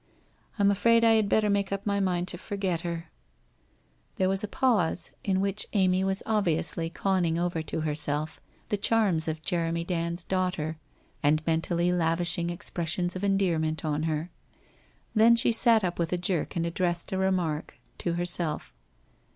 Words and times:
I 0.57 0.63
am 0.63 0.71
afraid 0.71 1.03
I 1.03 1.11
had 1.13 1.29
better 1.29 1.47
make 1.47 1.71
up 1.71 1.85
my 1.85 1.99
mind 1.99 2.27
to 2.29 2.37
forget 2.39 2.81
her' 2.81 3.11
There 4.15 4.29
was 4.29 4.43
a 4.43 4.47
pause, 4.47 5.11
in 5.23 5.41
which 5.41 5.67
Amy 5.73 6.03
was 6.03 6.23
obviously 6.25 6.89
conning 6.89 7.37
over 7.37 7.61
to 7.61 7.81
herself 7.81 8.41
the 8.69 8.77
charms 8.77 9.27
of 9.27 9.43
Jeremy 9.43 9.83
Dand's 9.83 10.23
daughter 10.23 10.79
and 11.21 11.45
mentally 11.45 11.91
lavishing 11.93 12.49
expressions 12.49 13.15
of 13.15 13.23
endearment 13.23 13.85
on 13.85 14.01
her. 14.09 14.31
Then 15.13 15.35
she 15.35 15.51
sat 15.51 15.83
up 15.83 15.99
with 15.99 16.11
a 16.11 16.17
jerk 16.17 16.55
and 16.55 16.65
addressed 16.65 17.11
a 17.11 17.19
remark— 17.19 17.77
to 17.99 18.13
herself. 18.13 18.73